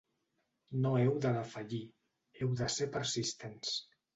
No 0.85 0.93
heu 1.01 1.19
de 1.27 1.35
defallir, 1.35 1.83
heu 2.41 2.59
de 2.63 2.71
ser 2.79 2.89
persistents. 2.97 3.79